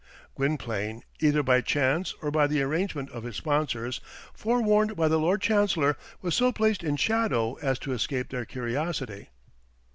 Gwynplaine, 0.33 1.03
either 1.19 1.43
by 1.43 1.61
chance 1.61 2.15
or 2.23 2.31
by 2.31 2.47
the 2.47 2.59
arrangement 2.63 3.11
of 3.11 3.21
his 3.21 3.35
sponsors, 3.35 4.01
forewarned 4.33 4.95
by 4.95 5.07
the 5.07 5.19
Lord 5.19 5.41
Chancellor, 5.43 5.95
was 6.23 6.33
so 6.33 6.51
placed 6.51 6.83
in 6.83 6.95
shadow 6.97 7.53
as 7.61 7.77
to 7.77 7.93
escape 7.93 8.29
their 8.29 8.45
curiosity. 8.45 9.29